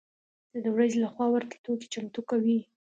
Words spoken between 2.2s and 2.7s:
کوي.